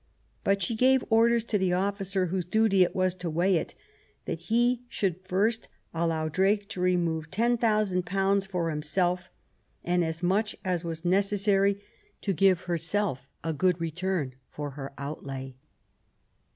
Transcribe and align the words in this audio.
But 0.43 0.63
she 0.63 0.73
gave 0.73 1.03
orders 1.11 1.43
to 1.43 1.59
the 1.59 1.73
officer, 1.73 2.25
whose 2.25 2.43
duty 2.45 2.81
it 2.81 2.95
was 2.95 3.13
to 3.13 3.29
weigh 3.29 3.57
it, 3.57 3.75
that 4.25 4.39
he 4.39 4.81
should 4.89 5.23
first 5.27 5.67
allow 5.93 6.27
Drake 6.27 6.67
to 6.69 6.81
remove 6.81 7.25
;f 7.25 7.29
10,000 7.29 8.01
for 8.49 8.71
himself, 8.71 9.29
and 9.83 10.03
as 10.03 10.23
much 10.23 10.55
as 10.65 10.83
was 10.83 11.05
necessary 11.05 11.83
to 12.23 12.33
give 12.33 12.61
herself 12.61 13.27
a 13.43 13.53
good 13.53 13.79
return 13.79 14.33
for 14.49 14.71
her 14.71 14.91
outlay. 14.97 15.53